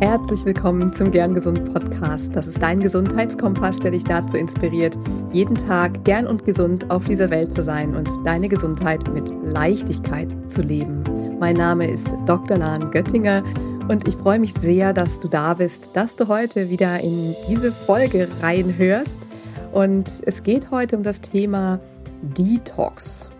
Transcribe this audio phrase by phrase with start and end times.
[0.00, 2.34] Herzlich willkommen zum Gern Gesund Podcast.
[2.34, 4.98] Das ist dein Gesundheitskompass, der dich dazu inspiriert,
[5.30, 10.34] jeden Tag gern und gesund auf dieser Welt zu sein und deine Gesundheit mit Leichtigkeit
[10.50, 11.04] zu leben.
[11.38, 12.56] Mein Name ist Dr.
[12.56, 13.44] Nahen Göttinger
[13.88, 17.70] und ich freue mich sehr, dass du da bist, dass du heute wieder in diese
[17.70, 19.28] Folge reinhörst.
[19.70, 21.78] Und es geht heute um das Thema
[22.22, 23.32] Detox.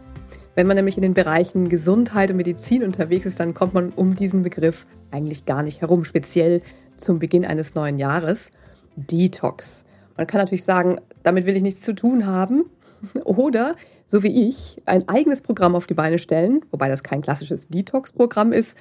[0.57, 4.15] Wenn man nämlich in den Bereichen Gesundheit und Medizin unterwegs ist, dann kommt man um
[4.15, 6.63] diesen Begriff eigentlich gar nicht herum, speziell
[6.97, 8.51] zum Beginn eines neuen Jahres.
[8.97, 9.87] Detox.
[10.17, 12.65] Man kann natürlich sagen, damit will ich nichts zu tun haben.
[13.25, 13.77] Oder,
[14.07, 18.53] so wie ich, ein eigenes Programm auf die Beine stellen, wobei das kein klassisches Detox-Programm
[18.53, 18.77] ist.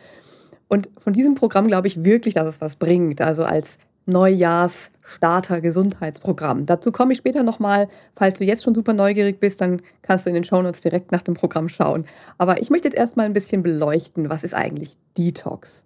[0.68, 3.22] Und von diesem Programm glaube ich wirklich, dass es was bringt.
[3.22, 6.66] Also als Neujahrs-Starter-Gesundheitsprogramm.
[6.66, 7.88] Dazu komme ich später nochmal.
[8.16, 11.22] Falls du jetzt schon super neugierig bist, dann kannst du in den Shownotes direkt nach
[11.22, 12.06] dem Programm schauen.
[12.38, 15.86] Aber ich möchte jetzt erstmal ein bisschen beleuchten, was ist eigentlich Detox?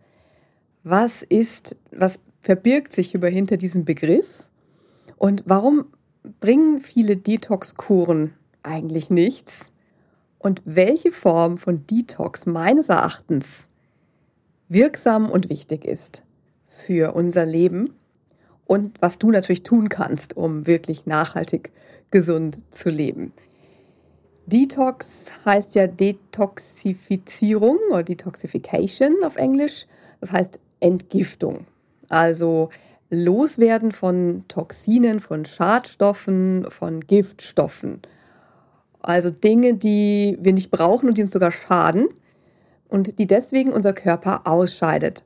[0.83, 4.49] Was ist, was verbirgt sich über hinter diesem Begriff
[5.17, 5.85] und warum
[6.39, 9.71] bringen viele Detox-Kuren eigentlich nichts?
[10.39, 13.69] Und welche Form von Detox meines Erachtens
[14.67, 16.23] wirksam und wichtig ist
[16.67, 17.93] für unser Leben
[18.65, 21.71] und was du natürlich tun kannst, um wirklich nachhaltig
[22.11, 23.31] gesund zu leben.
[24.45, 29.87] Detox heißt ja Detoxifizierung oder Detoxification auf Englisch.
[30.19, 31.65] Das heißt Entgiftung.
[32.09, 32.69] Also
[33.09, 38.01] Loswerden von Toxinen, von Schadstoffen, von Giftstoffen.
[39.01, 42.07] Also Dinge, die wir nicht brauchen und die uns sogar schaden
[42.87, 45.23] und die deswegen unser Körper ausscheidet.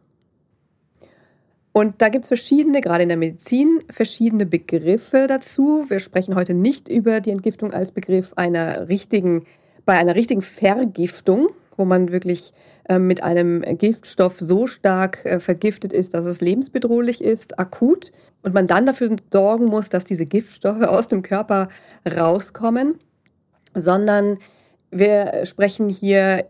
[1.71, 5.85] Und da gibt es verschiedene, gerade in der Medizin, verschiedene Begriffe dazu.
[5.89, 9.45] Wir sprechen heute nicht über die Entgiftung als Begriff einer richtigen,
[9.85, 12.51] bei einer richtigen Vergiftung, wo man wirklich
[12.89, 18.11] äh, mit einem Giftstoff so stark äh, vergiftet ist, dass es lebensbedrohlich ist, akut,
[18.43, 21.69] und man dann dafür sorgen muss, dass diese Giftstoffe aus dem Körper
[22.09, 22.95] rauskommen,
[23.73, 24.37] sondern
[24.91, 26.45] wir sprechen hier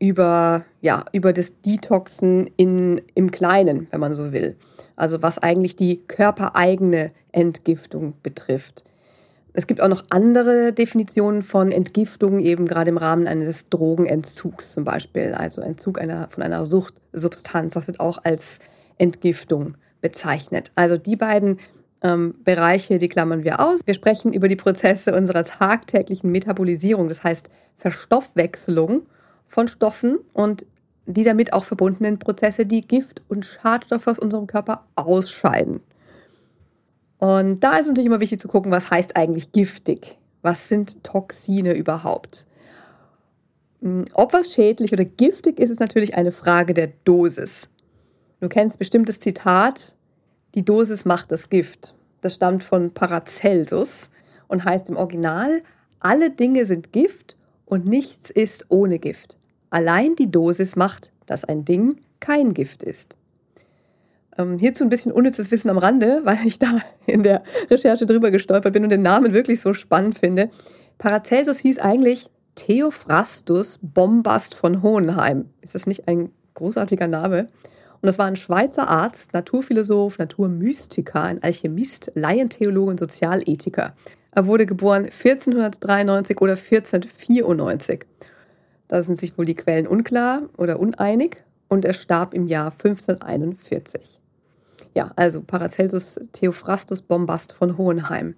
[0.00, 4.56] über, ja, über das Detoxen in, im Kleinen, wenn man so will.
[4.96, 8.84] Also was eigentlich die körpereigene Entgiftung betrifft.
[9.52, 14.84] Es gibt auch noch andere Definitionen von Entgiftung, eben gerade im Rahmen eines Drogenentzugs zum
[14.84, 17.74] Beispiel, also Entzug einer, von einer Suchtsubstanz.
[17.74, 18.60] Das wird auch als
[18.98, 20.70] Entgiftung bezeichnet.
[20.76, 21.58] Also die beiden
[22.02, 23.80] ähm, Bereiche, die klammern wir aus.
[23.84, 29.02] Wir sprechen über die Prozesse unserer tagtäglichen Metabolisierung, das heißt Verstoffwechselung
[29.46, 30.64] von Stoffen und
[31.06, 35.80] die damit auch verbundenen Prozesse, die Gift und Schadstoffe aus unserem Körper ausscheiden.
[37.20, 40.16] Und da ist natürlich immer wichtig zu gucken, was heißt eigentlich giftig?
[40.40, 42.46] Was sind Toxine überhaupt?
[43.82, 47.68] Hm, ob was schädlich oder giftig ist, ist natürlich eine Frage der Dosis.
[48.40, 49.96] Du kennst bestimmt das Zitat,
[50.54, 51.94] die Dosis macht das Gift.
[52.22, 54.10] Das stammt von Paracelsus
[54.48, 55.62] und heißt im Original,
[56.00, 59.38] alle Dinge sind Gift und nichts ist ohne Gift.
[59.68, 63.18] Allein die Dosis macht, dass ein Ding kein Gift ist.
[64.40, 68.30] Ähm, hierzu ein bisschen unnützes Wissen am Rande, weil ich da in der Recherche drüber
[68.30, 70.50] gestolpert bin und den Namen wirklich so spannend finde.
[70.98, 75.46] Paracelsus hieß eigentlich Theophrastus Bombast von Hohenheim.
[75.62, 77.46] Ist das nicht ein großartiger Name?
[78.02, 83.94] Und das war ein Schweizer Arzt, Naturphilosoph, Naturmystiker, ein Alchemist, Laientheologe und Sozialethiker.
[84.32, 88.06] Er wurde geboren 1493 oder 1494.
[88.88, 94.20] Da sind sich wohl die Quellen unklar oder uneinig und er starb im Jahr 1541.
[94.94, 98.34] Ja, also Paracelsus Theophrastus Bombast von Hohenheim.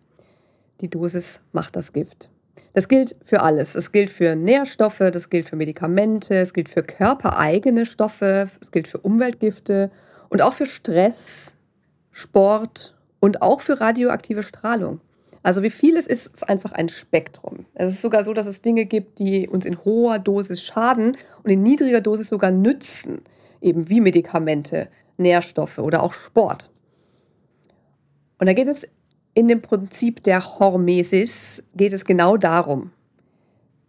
[0.80, 2.30] Die Dosis macht das Gift.
[2.74, 3.74] Das gilt für alles.
[3.74, 8.88] Es gilt für Nährstoffe, das gilt für Medikamente, es gilt für körpereigene Stoffe, es gilt
[8.88, 9.90] für Umweltgifte
[10.28, 11.54] und auch für Stress,
[12.10, 15.00] Sport und auch für radioaktive Strahlung.
[15.42, 17.66] Also wie viel es ist, ist einfach ein Spektrum.
[17.74, 21.50] Es ist sogar so, dass es Dinge gibt, die uns in hoher Dosis schaden und
[21.50, 23.22] in niedriger Dosis sogar nützen,
[23.60, 24.88] eben wie Medikamente,
[25.22, 26.70] Nährstoffe oder auch Sport.
[28.38, 28.88] Und da geht es
[29.34, 32.90] in dem Prinzip der Hormesis, geht es genau darum,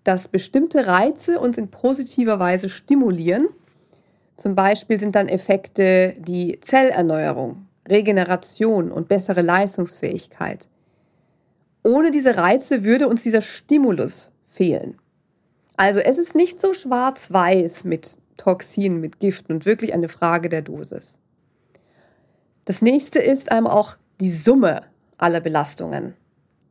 [0.04, 3.48] dass bestimmte Reize uns in positiver Weise stimulieren.
[4.38, 10.68] Zum Beispiel sind dann Effekte die Zellerneuerung, Regeneration und bessere Leistungsfähigkeit.
[11.84, 14.98] Ohne diese Reize würde uns dieser Stimulus fehlen.
[15.76, 20.62] Also es ist nicht so schwarz-weiß mit Toxinen, mit Giften und wirklich eine Frage der
[20.62, 21.20] Dosis.
[22.66, 24.84] Das nächste ist einem auch die Summe
[25.18, 26.14] aller Belastungen.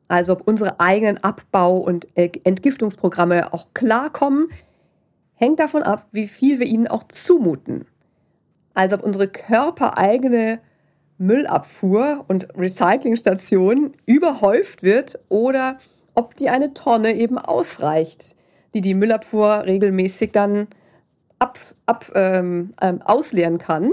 [0.09, 4.49] Also ob unsere eigenen Abbau- und Entgiftungsprogramme auch klarkommen,
[5.35, 7.87] hängt davon ab, wie viel wir ihnen auch zumuten.
[8.75, 10.59] als ob unsere körpereigene
[11.19, 15.79] Müllabfuhr und Recyclingstation überhäuft wird oder
[16.15, 18.35] ob die eine Tonne eben ausreicht,
[18.73, 20.69] die die Müllabfuhr regelmäßig dann
[21.39, 23.93] ab, ab, ähm, ähm, ausleeren kann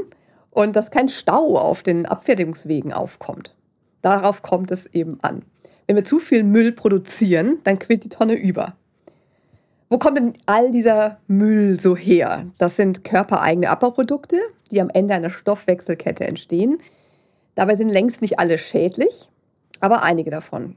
[0.51, 3.55] und dass kein Stau auf den Abfertigungswegen aufkommt.
[4.01, 5.43] Darauf kommt es eben an.
[5.87, 8.75] Wenn wir zu viel Müll produzieren, dann quillt die Tonne über.
[9.89, 12.45] Wo kommt denn all dieser Müll so her?
[12.59, 14.39] Das sind körpereigene Abbauprodukte,
[14.71, 16.77] die am Ende einer Stoffwechselkette entstehen.
[17.55, 19.29] Dabei sind längst nicht alle schädlich,
[19.79, 20.75] aber einige davon.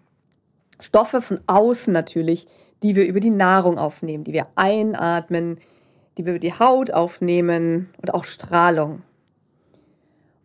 [0.81, 2.47] Stoffe von außen natürlich,
[2.83, 5.59] die wir über die Nahrung aufnehmen, die wir einatmen,
[6.17, 9.03] die wir über die Haut aufnehmen und auch Strahlung.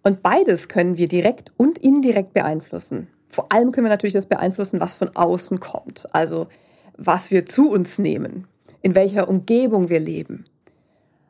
[0.08, 3.10] Und beides können wir direkt und indirekt beeinflussen.
[3.28, 6.48] Vor allem können wir natürlich das beeinflussen, was von außen kommt, also
[6.96, 8.48] was wir zu uns nehmen,
[8.82, 10.46] in welcher Umgebung wir leben.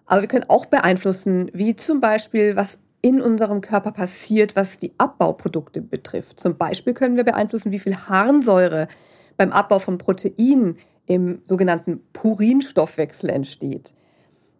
[0.05, 4.93] Aber wir können auch beeinflussen, wie zum Beispiel, was in unserem Körper passiert, was die
[4.99, 6.39] Abbauprodukte betrifft.
[6.39, 8.89] Zum Beispiel können wir beeinflussen, wie viel Harnsäure
[9.37, 10.77] beim Abbau von Proteinen
[11.07, 13.95] im sogenannten Purinstoffwechsel entsteht.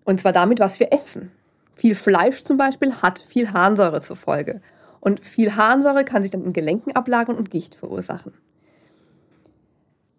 [0.06, 1.31] Und zwar damit, was wir essen.
[1.78, 4.62] Viel Fleisch zum Beispiel hat viel Harnsäure zur Folge.
[5.00, 8.34] Und viel Harnsäure kann sich dann in Gelenken ablagern und Gicht verursachen.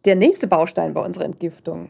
[0.05, 1.89] Der nächste Baustein bei unserer Entgiftung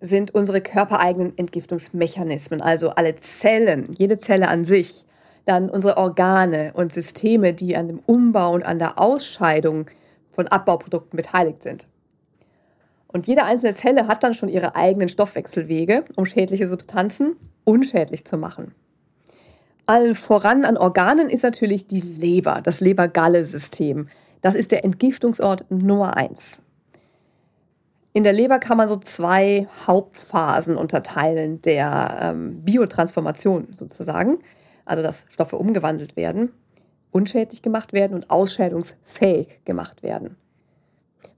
[0.00, 5.04] sind unsere körpereigenen Entgiftungsmechanismen, also alle Zellen, jede Zelle an sich,
[5.44, 9.86] dann unsere Organe und Systeme, die an dem Umbau und an der Ausscheidung
[10.30, 11.88] von Abbauprodukten beteiligt sind.
[13.06, 17.36] Und jede einzelne Zelle hat dann schon ihre eigenen Stoffwechselwege, um schädliche Substanzen
[17.68, 18.74] unschädlich zu machen.
[19.84, 24.08] Allen voran an Organen ist natürlich die Leber, das Leber-Galle-System.
[24.40, 26.62] Das ist der Entgiftungsort Nummer eins.
[28.14, 34.38] In der Leber kann man so zwei Hauptphasen unterteilen der ähm, Biotransformation sozusagen,
[34.86, 36.52] also dass Stoffe umgewandelt werden,
[37.10, 40.36] unschädlich gemacht werden und ausscheidungsfähig gemacht werden.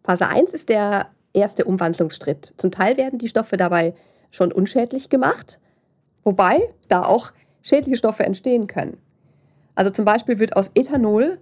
[0.04, 2.54] Phase 1 ist der erste Umwandlungsschritt.
[2.56, 3.94] Zum Teil werden die Stoffe dabei
[4.30, 5.58] schon unschädlich gemacht,
[6.24, 7.32] wobei da auch
[7.62, 8.98] schädliche Stoffe entstehen können.
[9.74, 11.38] Also zum Beispiel wird aus Ethanol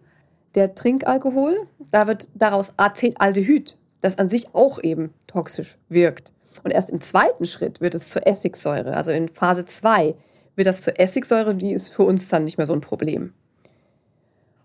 [0.55, 6.33] der Trinkalkohol, da wird daraus Acetaldehyd, das an sich auch eben toxisch wirkt.
[6.65, 10.15] Und erst im zweiten Schritt wird es zur Essigsäure, also in Phase 2
[10.57, 13.33] wird das zur Essigsäure, die ist für uns dann nicht mehr so ein Problem.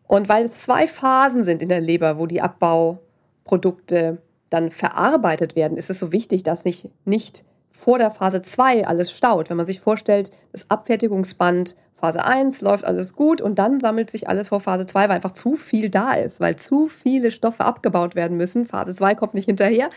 [0.08, 4.18] Und weil es zwei Phasen sind in der Leber, wo die Abbauprodukte
[4.50, 9.12] dann verarbeitet werden, ist es so wichtig, dass nicht, nicht vor der Phase 2 alles
[9.12, 9.50] staut.
[9.50, 14.30] Wenn man sich vorstellt, das Abfertigungsband Phase 1 läuft alles gut und dann sammelt sich
[14.30, 18.16] alles vor Phase 2, weil einfach zu viel da ist, weil zu viele Stoffe abgebaut
[18.16, 18.66] werden müssen.
[18.66, 19.90] Phase 2 kommt nicht hinterher.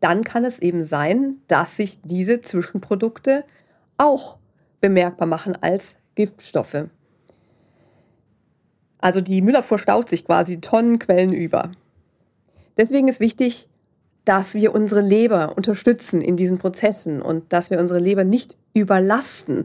[0.00, 3.44] Dann kann es eben sein, dass sich diese Zwischenprodukte
[3.98, 4.38] auch
[4.80, 6.84] bemerkbar machen als Giftstoffe.
[9.00, 11.72] Also die Müllabfuhr staut sich quasi Tonnenquellen über.
[12.76, 13.68] Deswegen ist wichtig,
[14.24, 19.64] dass wir unsere Leber unterstützen in diesen Prozessen und dass wir unsere Leber nicht überlasten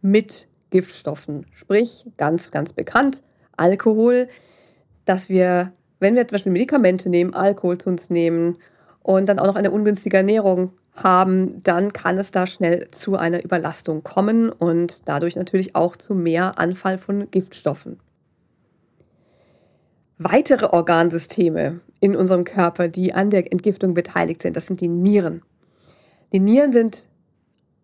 [0.00, 1.46] mit Giftstoffen.
[1.52, 3.22] Sprich, ganz, ganz bekannt,
[3.56, 4.28] Alkohol,
[5.04, 8.56] dass wir, wenn wir zum Beispiel Medikamente nehmen, Alkohol zu uns nehmen
[9.02, 13.44] und dann auch noch eine ungünstige Ernährung haben, dann kann es da schnell zu einer
[13.44, 18.00] Überlastung kommen und dadurch natürlich auch zu mehr Anfall von Giftstoffen.
[20.18, 25.42] Weitere Organsysteme in unserem Körper, die an der Entgiftung beteiligt sind, das sind die Nieren.
[26.32, 27.06] Die Nieren sind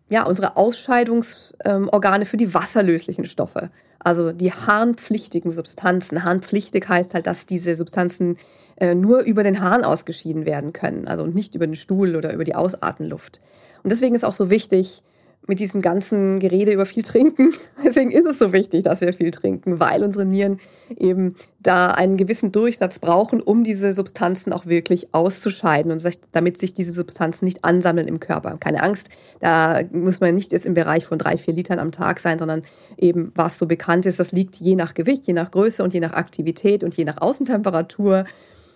[0.08, 6.24] ja unsere Ausscheidungsorgane für die wasserlöslichen Stoffe, also die harnpflichtigen Substanzen.
[6.24, 8.36] Harnpflichtig heißt halt, dass diese Substanzen
[8.76, 12.44] äh, nur über den Harn ausgeschieden werden können, also nicht über den Stuhl oder über
[12.44, 13.40] die Ausatmenluft.
[13.82, 15.02] Und deswegen ist auch so wichtig,
[15.46, 17.52] mit diesem ganzen Gerede über viel Trinken.
[17.84, 20.58] Deswegen ist es so wichtig, dass wir viel trinken, weil unsere Nieren
[20.96, 26.72] eben da einen gewissen Durchsatz brauchen, um diese Substanzen auch wirklich auszuscheiden und damit sich
[26.72, 28.56] diese Substanzen nicht ansammeln im Körper.
[28.58, 29.08] Keine Angst,
[29.40, 32.62] da muss man nicht jetzt im Bereich von drei, vier Litern am Tag sein, sondern
[32.96, 36.00] eben, was so bekannt ist, das liegt je nach Gewicht, je nach Größe und je
[36.00, 38.24] nach Aktivität und je nach Außentemperatur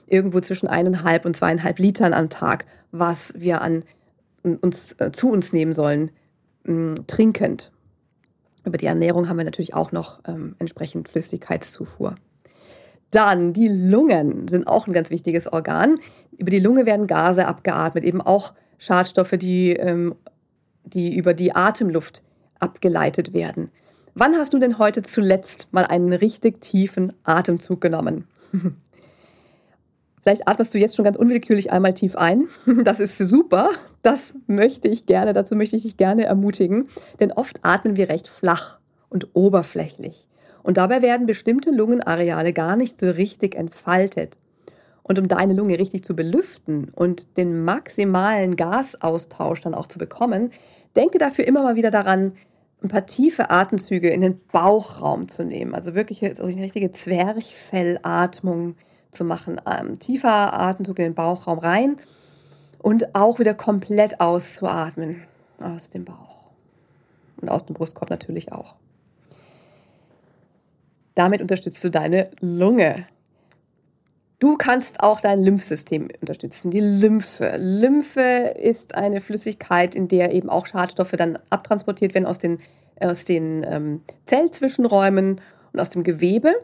[0.06, 3.84] irgendwo zwischen eineinhalb und zweieinhalb Litern am Tag, was wir an
[4.42, 6.10] uns äh, zu uns nehmen sollen
[6.64, 7.72] trinkend.
[8.64, 12.16] Über die Ernährung haben wir natürlich auch noch ähm, entsprechend Flüssigkeitszufuhr.
[13.10, 15.98] Dann die Lungen sind auch ein ganz wichtiges Organ.
[16.36, 20.14] Über die Lunge werden Gase abgeatmet, eben auch Schadstoffe, die, ähm,
[20.84, 22.22] die über die Atemluft
[22.58, 23.70] abgeleitet werden.
[24.14, 28.26] Wann hast du denn heute zuletzt mal einen richtig tiefen Atemzug genommen?
[30.28, 32.48] Vielleicht atmest du jetzt schon ganz unwillkürlich einmal tief ein.
[32.84, 33.70] Das ist super.
[34.02, 36.90] Das möchte ich gerne, dazu möchte ich dich gerne ermutigen.
[37.18, 40.28] Denn oft atmen wir recht flach und oberflächlich.
[40.62, 44.36] Und dabei werden bestimmte Lungenareale gar nicht so richtig entfaltet.
[45.02, 50.52] Und um deine Lunge richtig zu belüften und den maximalen Gasaustausch dann auch zu bekommen,
[50.94, 52.32] denke dafür immer mal wieder daran,
[52.82, 55.74] ein paar tiefe Atemzüge in den Bauchraum zu nehmen.
[55.74, 58.76] Also wirklich so eine richtige Zwerchfellatmung
[59.10, 59.60] zu machen.
[59.66, 61.96] Ähm, tiefer Atemzug in den Bauchraum rein
[62.78, 65.22] und auch wieder komplett auszuatmen
[65.60, 66.48] aus dem Bauch.
[67.40, 68.74] Und aus dem Brustkorb natürlich auch.
[71.14, 73.06] Damit unterstützt du deine Lunge.
[74.38, 77.56] Du kannst auch dein Lymphsystem unterstützen, die Lymphe.
[77.56, 82.60] Lymphe ist eine Flüssigkeit, in der eben auch Schadstoffe dann abtransportiert werden aus den,
[83.00, 85.40] aus den ähm, Zellzwischenräumen
[85.72, 86.54] und aus dem Gewebe.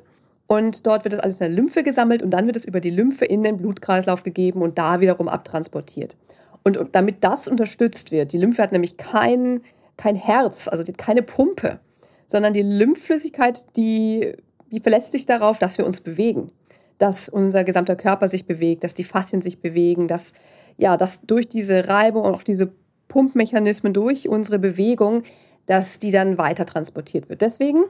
[0.46, 2.90] Und dort wird das alles in der Lymphe gesammelt und dann wird es über die
[2.90, 6.16] Lymphe in den Blutkreislauf gegeben und da wiederum abtransportiert.
[6.62, 9.62] Und, damit das unterstützt wird, die Lymphe hat nämlich kein,
[9.96, 11.78] kein Herz, also keine Pumpe,
[12.26, 14.34] sondern die Lymphflüssigkeit, die,
[14.70, 16.50] die verlässt sich darauf, dass wir uns bewegen
[16.98, 20.32] dass unser gesamter Körper sich bewegt, dass die Faszien sich bewegen, dass,
[20.76, 22.72] ja, dass durch diese Reibung und auch diese
[23.08, 25.22] Pumpmechanismen durch unsere Bewegung,
[25.66, 27.40] dass die dann weiter transportiert wird.
[27.40, 27.84] Deswegen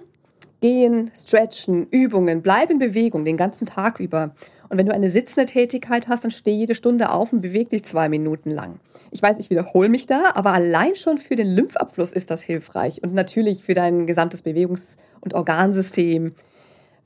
[0.64, 4.34] gehen, stretchen, Übungen, bleib in Bewegung den ganzen Tag über.
[4.70, 7.84] Und wenn du eine sitzende Tätigkeit hast, dann steh jede Stunde auf und beweg dich
[7.84, 8.80] zwei Minuten lang.
[9.10, 13.02] Ich weiß, ich wiederhole mich da, aber allein schon für den Lymphabfluss ist das hilfreich
[13.02, 16.32] und natürlich für dein gesamtes Bewegungs- und Organsystem,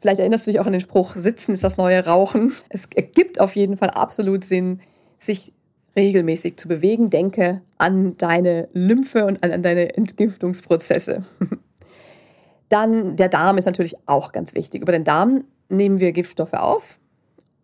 [0.01, 2.55] Vielleicht erinnerst du dich auch an den Spruch, Sitzen ist das neue Rauchen.
[2.69, 4.79] Es ergibt auf jeden Fall absolut Sinn,
[5.17, 5.53] sich
[5.97, 7.11] regelmäßig zu bewegen.
[7.11, 11.25] Denke an deine Lymphe und an, deine Entgiftungsprozesse.
[12.69, 14.83] Dann der Darm ist natürlich auch ganz wichtig.
[14.83, 16.99] Über den Darm nehmen wir Giftstoffe auf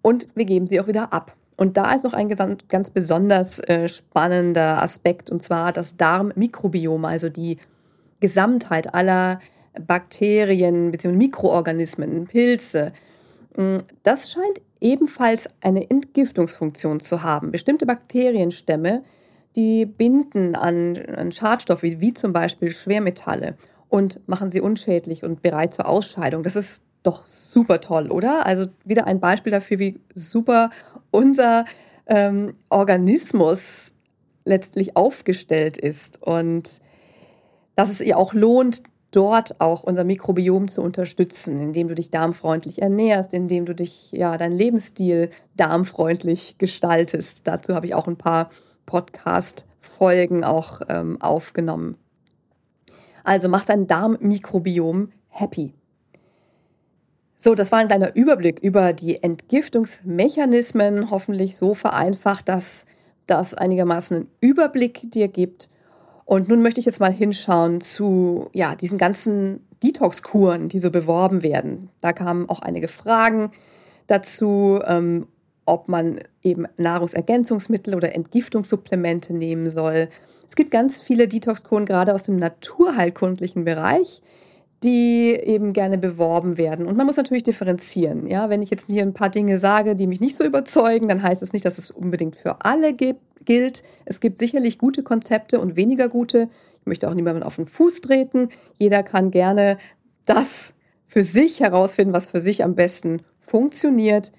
[0.03, 1.35] und wir geben sie auch wieder ab.
[1.57, 2.29] Und da ist noch ein
[2.69, 7.59] ganz besonders äh, spannender Aspekt, und zwar das Darmmikrobiom, also die
[8.19, 9.41] Gesamtheit aller
[9.81, 11.13] Bakterien bzw.
[11.13, 12.93] Mikroorganismen, Pilze.
[13.57, 17.53] Mm, das scheint ebenfalls eine Entgiftungsfunktion zu haben.
[17.53, 19.03] Bestimmte Bakterienstämme,
[19.57, 23.57] die binden an, Schadstoffe, wie zum Beispiel Schwermetalle,
[23.89, 26.43] und machen sie unschädlich und bereit zur Ausscheidung.
[26.43, 28.47] Das ist doch super toll, oder?
[28.47, 30.71] Also wieder ein Beispiel dafür, wie super
[31.11, 31.67] unser
[32.07, 33.93] ähm, Organismus
[34.45, 36.81] letztlich aufgestellt ist und
[37.77, 42.83] dass es ihr auch lohnt, dort auch unser Mikrobiom zu unterstützen, indem du dich darmfreundlich
[42.83, 47.47] ernährst, indem du dich, ja, dein Lebensstil darmfreundlich gestaltest.
[47.47, 48.51] Dazu habe ich auch ein paar
[48.87, 51.97] Podcast-Folgen auch ähm, aufgenommen.
[53.25, 55.75] Also mach dein Darmmikrobiom happy.
[57.37, 62.87] So, das war ein kleiner Überblick über die Entgiftungsmechanismen, hoffentlich so vereinfacht, dass
[63.27, 65.69] das einigermaßen einen Überblick dir gibt
[66.25, 71.43] und nun möchte ich jetzt mal hinschauen zu ja, diesen ganzen Detox-Kuren, die so beworben
[71.43, 71.91] werden.
[72.01, 73.51] Da kamen auch einige Fragen
[74.07, 75.27] dazu, ähm,
[75.67, 80.09] ob man eben Nahrungsergänzungsmittel oder Entgiftungssupplemente nehmen soll.
[80.55, 84.23] Es gibt ganz viele Detox-Kuren, gerade aus dem naturheilkundlichen Bereich,
[84.85, 86.87] die eben gerne beworben werden.
[86.87, 88.29] Und man muss natürlich differenzieren.
[88.29, 91.25] Ja, wenn ich jetzt hier ein paar Dinge sage, die mich nicht so überzeugen, dann
[91.25, 93.83] heißt das nicht, dass es unbedingt für alle gilt.
[94.05, 96.49] Es gibt sicherlich gute Konzepte und weniger gute.
[96.79, 98.49] Ich möchte auch niemandem auf den Fuß treten.
[98.79, 99.77] Jeder kann gerne
[100.25, 100.75] das
[101.09, 104.31] für sich herausfinden, was für sich am besten funktioniert.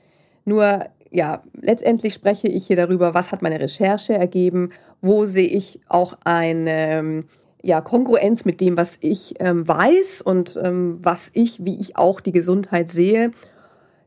[0.46, 4.72] Nur ja, letztendlich spreche ich hier darüber, was hat meine Recherche ergeben,
[5.02, 7.24] wo sehe ich auch eine
[7.66, 12.22] ja, Kongruenz mit dem, was ich ähm, weiß und ähm, was ich, wie ich auch
[12.22, 13.32] die Gesundheit sehe.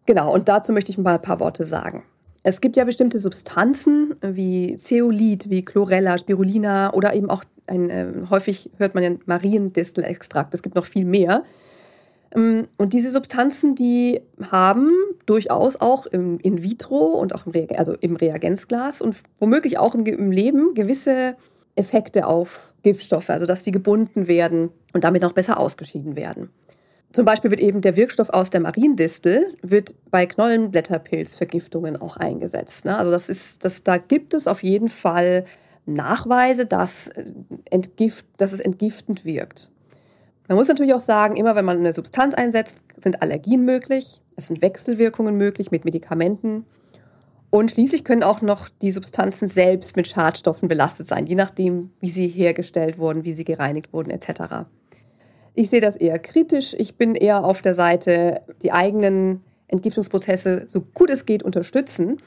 [0.06, 2.04] Genau, und dazu möchte ich mal ein paar Worte sagen.
[2.44, 8.06] Es gibt ja bestimmte Substanzen wie Zeolit, wie Chlorella, Spirulina oder eben auch ein, äh,
[8.30, 10.54] häufig hört man ja Mariendistelextrakt.
[10.54, 11.42] Es gibt noch viel mehr.
[12.34, 14.92] Ähm, und diese Substanzen, die haben
[15.28, 19.94] durchaus auch im in vitro und auch im, Reag also im Reagenzglas und womöglich auch
[19.94, 21.36] im, im Leben gewisse
[21.76, 26.50] Effekte auf Giftstoffe, also dass die gebunden werden und damit noch besser ausgeschieden werden.
[27.12, 32.84] Zum Beispiel wird eben der Wirkstoff aus der Mariendistel wird bei Knollenblätterpilzvergiftungen auch eingesetzt.
[32.84, 32.96] Ne?
[32.98, 35.44] Also das ist, das, da gibt es auf jeden Fall
[35.86, 37.10] Nachweise, dass,
[37.70, 39.70] entgift, dass es entgiftend wirkt.
[40.48, 44.46] Man muss natürlich auch sagen, immer wenn man eine Substanz einsetzt, sind Allergien möglich, es
[44.46, 46.64] sind Wechselwirkungen möglich mit Medikamenten
[47.50, 52.08] und schließlich können auch noch die Substanzen selbst mit Schadstoffen belastet sein, je nachdem, wie
[52.08, 54.66] sie hergestellt wurden, wie sie gereinigt wurden etc.
[55.54, 56.72] Ich sehe das eher kritisch.
[56.78, 62.18] Ich bin eher auf der Seite, die eigenen Entgiftungsprozesse so gut es geht unterstützen.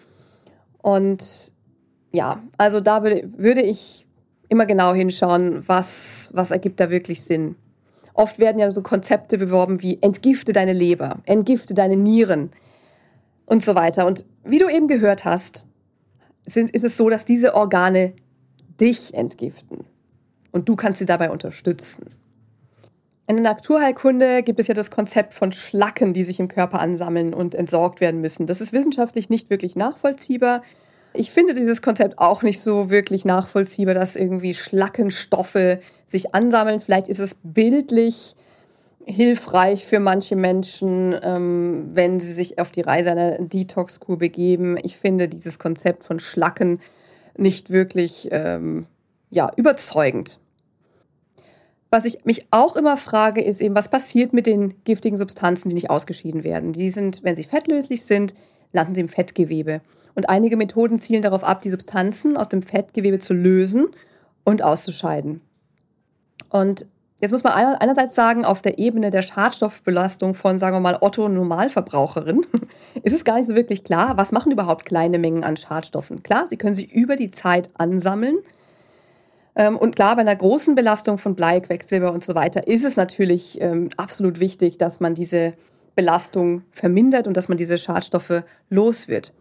[0.81, 1.53] Und
[2.11, 4.05] ja, also da würde, ich
[4.49, 7.55] immer genau hinschauen, was, was ergibt da wirklich Sinn.
[8.13, 12.51] Oft werden ja so Konzepte beworben wie entgifte deine Leber, entgifte deine Nieren
[13.45, 14.05] und so weiter.
[14.05, 15.67] Und wie du eben gehört hast,
[16.45, 18.13] sind, ist es so, dass diese Organe
[18.79, 19.85] dich entgiften
[20.51, 22.05] und du kannst sie dabei unterstützen.
[23.27, 27.33] In der Naturheilkunde gibt es ja das Konzept von Schlacken, die sich im Körper ansammeln
[27.33, 28.45] und entsorgt werden müssen.
[28.45, 30.63] Das ist wissenschaftlich nicht wirklich nachvollziehbar.
[31.13, 36.79] Ich finde dieses Konzept auch nicht so wirklich nachvollziehbar, dass irgendwie Schlackenstoffe sich ansammeln.
[36.79, 38.35] Vielleicht ist es bildlich
[39.05, 44.77] hilfreich für manche Menschen, ähm, wenn sie sich auf die Reise einer Detox-Kur begeben.
[44.83, 46.79] Ich finde dieses Konzept von Schlacken
[47.37, 48.85] nicht wirklich ähm,
[49.29, 50.39] ja, überzeugend.
[51.89, 55.75] Was ich mich auch immer frage, ist eben, was passiert mit den giftigen Substanzen, die
[55.75, 56.71] nicht ausgeschieden werden?
[56.71, 58.33] Die sind, wenn sie fettlöslich sind,
[58.71, 59.81] landen sie im Fettgewebe.
[60.15, 63.87] Und einige Methoden zielen darauf ab, die Substanzen aus dem Fettgewebe zu lösen
[64.43, 65.41] und auszuscheiden.
[66.49, 66.85] Und
[67.19, 71.29] jetzt muss man einerseits sagen, auf der Ebene der Schadstoffbelastung von, sagen wir mal, Otto
[71.29, 72.45] Normalverbraucherin
[73.03, 76.23] ist es gar nicht so wirklich klar, was machen überhaupt kleine Mengen an Schadstoffen.
[76.23, 78.37] Klar, sie können sich über die Zeit ansammeln.
[79.55, 82.95] Ähm, und klar, bei einer großen Belastung von Blei, Quecksilber und so weiter ist es
[82.95, 85.53] natürlich ähm, absolut wichtig, dass man diese
[85.95, 89.33] Belastung vermindert und dass man diese Schadstoffe los wird.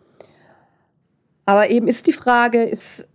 [1.51, 3.09] Aber eben ist die Frage, ist,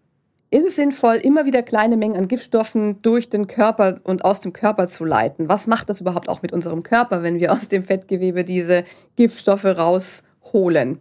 [0.52, 4.52] ist es sinnvoll, immer wieder kleine Mengen an Giftstoffen durch den Körper und aus dem
[4.52, 5.48] Körper zu leiten?
[5.48, 8.84] Was macht das überhaupt auch mit unserem Körper, wenn wir aus dem Fettgewebe diese
[9.16, 11.00] Giftstoffe rausholen?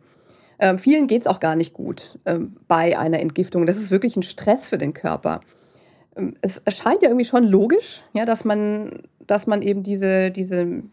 [0.60, 3.66] Ähm, vielen geht es auch gar nicht gut ähm, bei einer Entgiftung.
[3.66, 5.40] Das ist wirklich ein Stress für den Körper.
[6.14, 10.84] Ähm, es erscheint ja irgendwie schon logisch, ja, dass, man, dass man eben diese, diese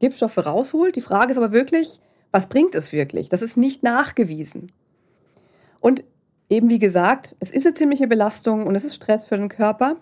[0.00, 0.96] Giftstoffe rausholt.
[0.96, 3.30] Die Frage ist aber wirklich, was bringt es wirklich?
[3.30, 4.70] Das ist nicht nachgewiesen.
[5.80, 6.04] Und
[6.48, 9.96] eben wie gesagt, es ist eine ziemliche Belastung und es ist Stress für den Körper,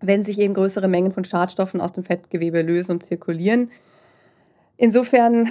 [0.00, 3.70] wenn sich eben größere Mengen von Schadstoffen aus dem Fettgewebe lösen und zirkulieren.
[4.76, 5.50] Insofern,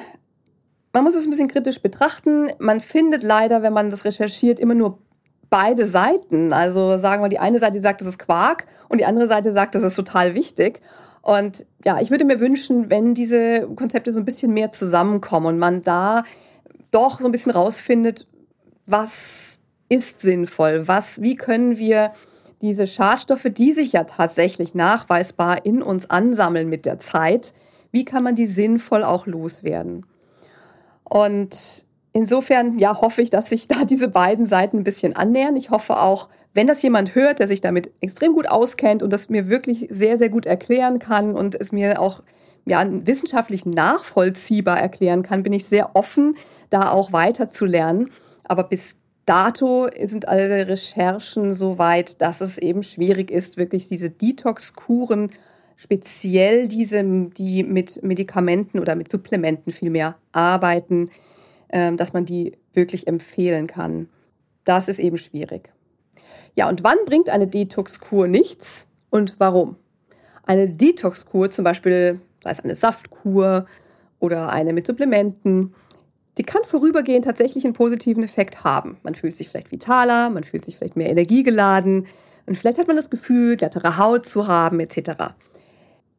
[0.91, 2.49] man muss es ein bisschen kritisch betrachten.
[2.59, 4.99] Man findet leider, wenn man das recherchiert, immer nur
[5.49, 6.51] beide Seiten.
[6.51, 9.75] Also sagen wir, die eine Seite sagt, das ist Quark und die andere Seite sagt,
[9.75, 10.81] das ist total wichtig.
[11.21, 15.59] Und ja, ich würde mir wünschen, wenn diese Konzepte so ein bisschen mehr zusammenkommen und
[15.59, 16.25] man da
[16.91, 18.27] doch so ein bisschen rausfindet,
[18.85, 22.13] was ist sinnvoll, was, wie können wir
[22.61, 27.53] diese Schadstoffe, die sich ja tatsächlich nachweisbar in uns ansammeln mit der Zeit,
[27.91, 30.05] wie kann man die sinnvoll auch loswerden?
[31.03, 35.55] Und insofern, ja, hoffe ich, dass sich da diese beiden Seiten ein bisschen annähern.
[35.55, 39.29] Ich hoffe auch, wenn das jemand hört, der sich damit extrem gut auskennt und das
[39.29, 42.23] mir wirklich sehr, sehr gut erklären kann und es mir auch
[42.65, 46.37] ja, wissenschaftlich nachvollziehbar erklären kann, bin ich sehr offen,
[46.69, 48.09] da auch weiter zu lernen.
[48.43, 54.09] Aber bis dato sind alle Recherchen so weit, dass es eben schwierig ist, wirklich diese
[54.09, 55.31] Detox-Kuren,
[55.75, 61.09] speziell diese, die mit Medikamenten oder mit Supplementen vielmehr arbeiten,
[61.69, 64.09] ähm, dass man die wirklich empfehlen kann.
[64.63, 65.73] Das ist eben schwierig.
[66.55, 69.77] Ja, und wann bringt eine Detox-Kur nichts und warum?
[70.45, 73.65] Eine Detox-Kur, zum Beispiel, sei es eine Saftkur
[74.19, 75.73] oder eine mit Supplementen,
[76.37, 78.97] die kann vorübergehend tatsächlich einen positiven Effekt haben.
[79.03, 82.07] Man fühlt sich vielleicht vitaler, man fühlt sich vielleicht mehr energiegeladen
[82.45, 85.33] und vielleicht hat man das Gefühl, glattere Haut zu haben etc.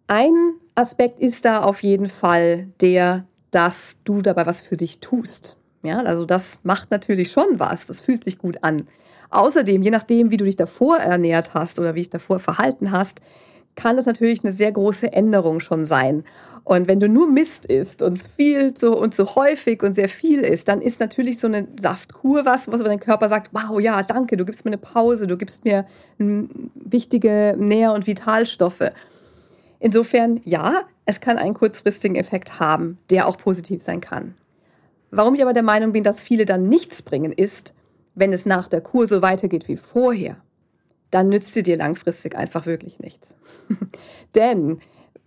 [0.06, 5.56] Ein Aspekt ist da auf jeden Fall der, dass du dabei was für dich tust.
[5.82, 8.88] Ja, also das macht natürlich schon was, das fühlt sich gut an.
[9.30, 13.20] Außerdem, je nachdem, wie du dich davor ernährt hast oder wie dich davor verhalten hast,
[13.76, 16.24] kann das natürlich eine sehr große Änderung schon sein.
[16.64, 20.40] Und wenn du nur Mist isst und viel zu, und so häufig und sehr viel
[20.40, 24.36] isst, dann ist natürlich so eine Saftkur was, was dein Körper sagt, wow, ja, danke,
[24.36, 25.84] du gibst mir eine Pause, du gibst mir
[26.18, 28.92] wichtige Nähr- und Vitalstoffe.
[29.78, 34.34] Insofern, ja, es kann einen kurzfristigen Effekt haben, der auch positiv sein kann.
[35.10, 37.74] Warum ich aber der Meinung bin, dass viele dann nichts bringen, ist,
[38.14, 40.36] wenn es nach der Kur so weitergeht wie vorher
[41.14, 43.36] dann nützt sie dir langfristig einfach wirklich nichts.
[44.34, 44.80] Denn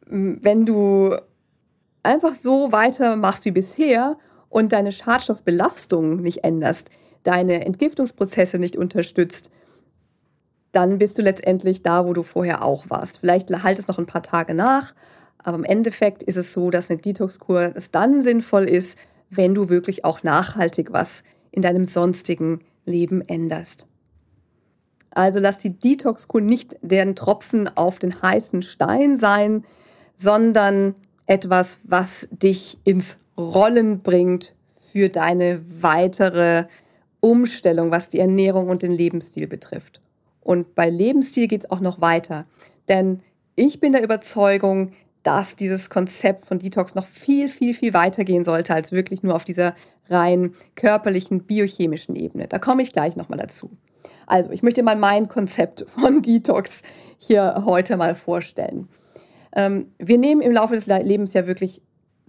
[0.06, 1.16] wenn du
[2.04, 4.18] einfach so weitermachst wie bisher
[4.50, 6.90] und deine Schadstoffbelastung nicht änderst,
[7.24, 9.50] deine Entgiftungsprozesse nicht unterstützt,
[10.74, 13.20] dann bist du letztendlich da, wo du vorher auch warst.
[13.20, 14.94] Vielleicht halt es noch ein paar Tage nach,
[15.38, 18.98] aber im Endeffekt ist es so, dass eine Detox-Kur es dann sinnvoll ist,
[19.30, 23.88] wenn du wirklich auch nachhaltig was in deinem sonstigen Leben änderst.
[25.18, 29.64] Also lass die Detox-Kur nicht deren Tropfen auf den heißen Stein sein,
[30.16, 30.94] sondern
[31.26, 36.66] etwas, was dich ins Rollen bringt für deine weitere
[37.20, 40.02] Umstellung, was die Ernährung und den Lebensstil betrifft.
[40.40, 42.46] Und bei Lebensstil geht es auch noch weiter.
[42.88, 43.22] Denn
[43.56, 44.92] ich bin der Überzeugung,
[45.24, 49.34] dass dieses Konzept von Detox noch viel, viel, viel weiter gehen sollte als wirklich nur
[49.34, 49.74] auf dieser
[50.10, 52.48] rein körperlichen, biochemischen Ebene.
[52.48, 53.72] Da komme ich gleich nochmal dazu.
[54.26, 56.84] Also, ich möchte mal mein Konzept von Detox
[57.18, 58.90] hier heute mal vorstellen.
[59.56, 61.82] Ähm, wir nehmen im Laufe des Lebens ja wirklich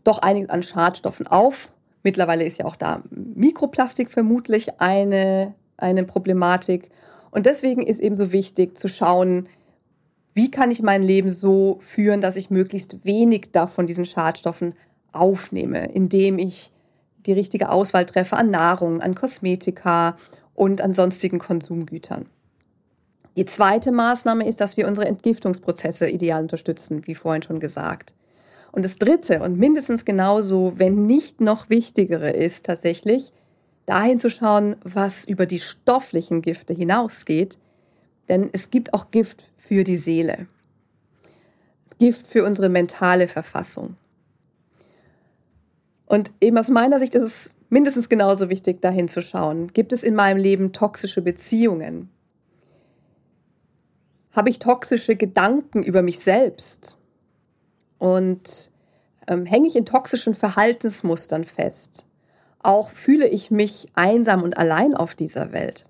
[0.04, 1.72] doch einiges an Schadstoffen auf.
[2.02, 6.90] Mittlerweile ist ja auch da Mikroplastik vermutlich eine, eine Problematik.
[7.30, 9.48] Und deswegen ist eben so wichtig zu schauen,
[10.34, 14.74] wie kann ich mein Leben so führen, dass ich möglichst wenig davon diesen Schadstoffen
[15.12, 16.70] aufnehme, indem ich
[17.26, 20.16] die richtige Auswahl treffe an Nahrung, an Kosmetika
[20.58, 22.26] und an sonstigen Konsumgütern.
[23.36, 28.14] Die zweite Maßnahme ist, dass wir unsere Entgiftungsprozesse ideal unterstützen, wie vorhin schon gesagt.
[28.72, 33.32] Und das dritte und mindestens genauso, wenn nicht noch wichtigere ist tatsächlich,
[33.86, 37.58] dahin zu schauen, was über die stofflichen Gifte hinausgeht,
[38.28, 40.48] denn es gibt auch Gift für die Seele.
[42.00, 43.96] Gift für unsere mentale Verfassung.
[46.06, 49.72] Und eben aus meiner Sicht ist es mindestens genauso wichtig, dahin zu schauen.
[49.72, 52.10] Gibt es in meinem Leben toxische Beziehungen?
[54.32, 56.96] Habe ich toxische Gedanken über mich selbst?
[57.98, 58.70] Und
[59.26, 62.06] ähm, hänge ich in toxischen Verhaltensmustern fest?
[62.60, 65.86] Auch fühle ich mich einsam und allein auf dieser Welt?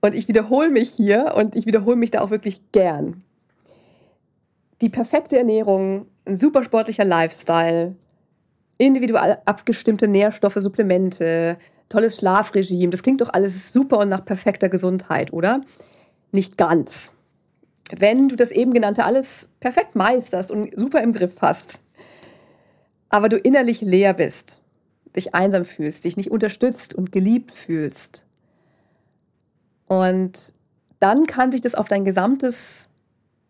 [0.00, 3.22] Und ich wiederhole mich hier und ich wiederhole mich da auch wirklich gern.
[4.80, 7.96] Die perfekte Ernährung, ein super sportlicher Lifestyle,
[8.80, 15.32] individuell abgestimmte Nährstoffe, Supplemente, tolles Schlafregime, das klingt doch alles super und nach perfekter Gesundheit,
[15.32, 15.60] oder?
[16.32, 17.12] Nicht ganz.
[17.96, 21.84] Wenn du das eben genannte alles perfekt meisterst und super im Griff hast,
[23.08, 24.62] aber du innerlich leer bist,
[25.16, 28.26] dich einsam fühlst, dich nicht unterstützt und geliebt fühlst,
[29.90, 30.54] und
[31.00, 32.88] dann kann sich das auf dein gesamtes,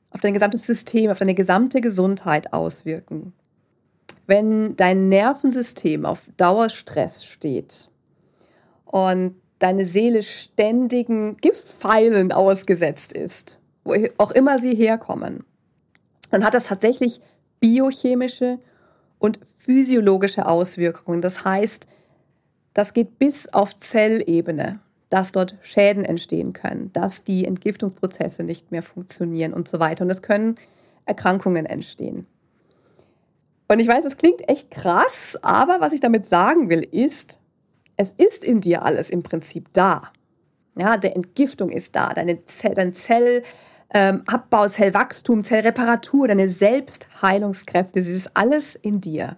[0.08, 3.34] auf dein gesamtes System, auf deine gesamte Gesundheit auswirken.
[4.30, 7.88] Wenn dein Nervensystem auf Dauerstress steht
[8.84, 15.42] und deine Seele ständigen Giftpfeilen ausgesetzt ist, wo auch immer sie herkommen,
[16.30, 17.20] dann hat das tatsächlich
[17.58, 18.60] biochemische
[19.18, 21.22] und physiologische Auswirkungen.
[21.22, 21.88] Das heißt,
[22.72, 28.84] das geht bis auf Zellebene dass dort Schäden entstehen können, dass die Entgiftungsprozesse nicht mehr
[28.84, 30.04] funktionieren und so weiter.
[30.04, 30.54] Und es können
[31.04, 32.28] Erkrankungen entstehen.
[33.70, 37.40] Und ich weiß, es klingt echt krass, aber was ich damit sagen will, ist,
[37.96, 40.10] es ist in dir alles im Prinzip da.
[40.74, 43.44] Ja, der Entgiftung ist da, deine Zell, dein Zellabbau,
[43.94, 49.36] ähm, Zellwachstum, Zellreparatur, deine Selbstheilungskräfte, das ist alles in dir.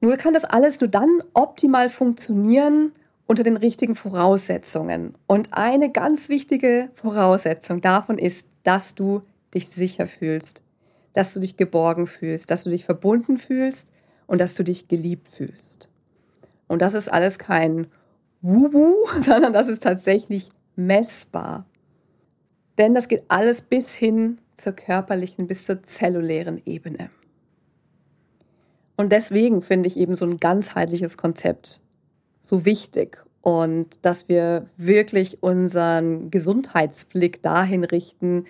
[0.00, 2.92] Nur kann das alles nur dann optimal funktionieren,
[3.26, 5.14] unter den richtigen Voraussetzungen.
[5.26, 9.20] Und eine ganz wichtige Voraussetzung davon ist, dass du
[9.52, 10.62] dich sicher fühlst,
[11.12, 13.92] dass du dich geborgen fühlst, dass du dich verbunden fühlst
[14.26, 15.88] und dass du dich geliebt fühlst.
[16.68, 17.86] Und das ist alles kein
[18.40, 21.66] Wubu, sondern das ist tatsächlich messbar.
[22.78, 27.10] Denn das geht alles bis hin zur körperlichen, bis zur zellulären Ebene.
[28.96, 31.82] Und deswegen finde ich eben so ein ganzheitliches Konzept
[32.40, 38.46] so wichtig und dass wir wirklich unseren Gesundheitsblick dahin richten,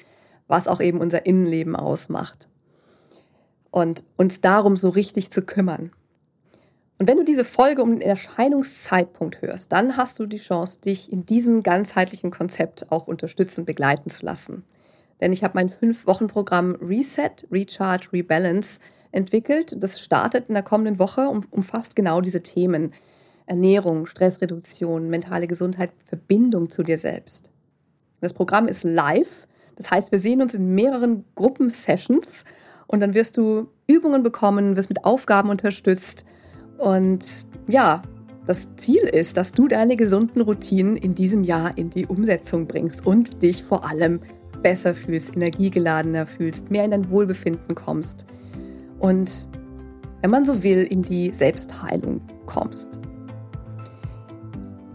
[0.49, 2.49] was auch eben unser Innenleben ausmacht.
[3.73, 5.91] Und uns darum so richtig zu kümmern.
[6.99, 11.11] Und wenn du diese Folge um den Erscheinungszeitpunkt hörst, dann hast du die Chance, dich
[11.11, 14.63] in diesem ganzheitlichen Konzept auch unterstützen, begleiten zu lassen.
[15.21, 18.79] Denn ich habe mein Fünf-Wochen-Programm Reset, Recharge, Rebalance
[19.11, 19.83] entwickelt.
[19.83, 22.93] Das startet in der kommenden Woche und umfasst genau diese Themen.
[23.47, 27.51] Ernährung, Stressreduktion, mentale Gesundheit, Verbindung zu dir selbst.
[28.21, 32.45] Das Programm ist live, das heißt, wir sehen uns in mehreren Gruppensessions
[32.87, 36.27] und dann wirst du Übungen bekommen, wirst mit Aufgaben unterstützt
[36.79, 37.25] und
[37.69, 38.03] ja,
[38.47, 43.07] das Ziel ist, dass du deine gesunden Routinen in diesem Jahr in die Umsetzung bringst
[43.07, 44.21] und dich vor allem
[44.63, 48.27] besser fühlst, energiegeladener fühlst, mehr in dein Wohlbefinden kommst
[48.99, 49.49] und,
[50.21, 53.01] wenn man so will, in die Selbstheilung kommst.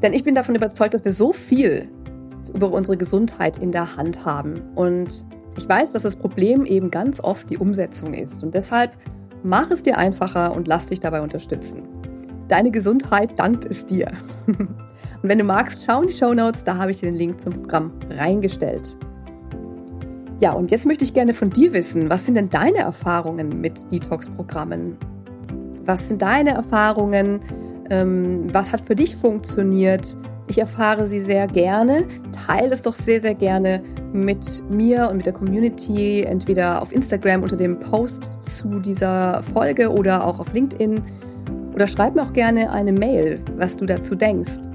[0.02, 1.90] Denn ich bin davon überzeugt, dass wir so viel
[2.54, 4.62] über unsere Gesundheit in der Hand haben.
[4.76, 5.26] Und
[5.58, 8.44] ich weiß, dass das Problem eben ganz oft die Umsetzung ist.
[8.44, 8.92] Und deshalb
[9.44, 11.84] mach es dir einfacher und lass dich dabei unterstützen.
[12.48, 14.12] Deine Gesundheit dankt es dir.
[15.24, 17.42] Und wenn du magst, schau in die Show Notes, da habe ich dir den Link
[17.42, 18.98] zum Programm reingestellt.
[20.40, 23.92] Ja, und jetzt möchte ich gerne von dir wissen, was sind denn deine Erfahrungen mit
[23.92, 24.96] Detox-Programmen?
[25.84, 27.40] Was sind deine Erfahrungen?
[27.90, 30.16] Ähm, was hat für dich funktioniert?
[30.50, 32.06] Ich erfahre sie sehr gerne.
[32.32, 33.82] Teile es doch sehr, sehr gerne
[34.14, 39.92] mit mir und mit der Community, entweder auf Instagram unter dem Post zu dieser Folge
[39.92, 41.02] oder auch auf LinkedIn.
[41.76, 44.70] Oder schreib mir auch gerne eine Mail, was du dazu denkst.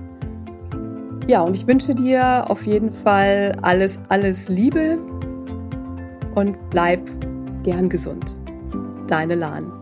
[1.27, 4.99] Ja, und ich wünsche dir auf jeden Fall alles, alles Liebe
[6.35, 7.01] und bleib
[7.63, 8.41] gern gesund.
[9.09, 9.82] Deine Lahn.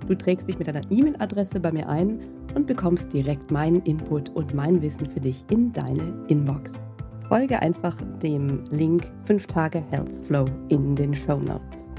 [0.11, 2.19] Du trägst dich mit deiner E-Mail-Adresse bei mir ein
[2.53, 6.83] und bekommst direkt meinen Input und mein Wissen für dich in deine Inbox.
[7.29, 11.93] Folge einfach dem Link 5 Tage Health Flow in den Show Notes.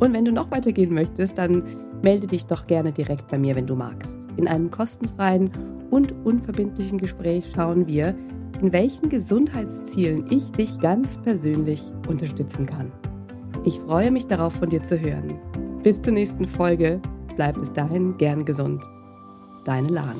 [0.00, 1.62] Und wenn du noch weitergehen möchtest, dann
[2.00, 4.28] melde dich doch gerne direkt bei mir, wenn du magst.
[4.38, 5.50] In einem kostenfreien
[5.90, 8.14] und unverbindlichen Gespräch schauen wir,
[8.62, 12.90] in welchen Gesundheitszielen ich dich ganz persönlich unterstützen kann.
[13.66, 15.38] Ich freue mich darauf, von dir zu hören.
[15.82, 17.02] Bis zur nächsten Folge.
[17.38, 18.90] Bleib bis dahin gern gesund
[19.64, 20.16] deine Lahn.